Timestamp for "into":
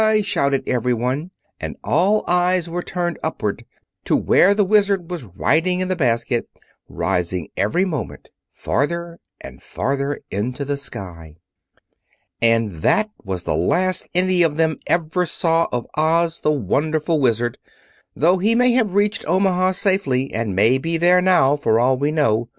10.31-10.65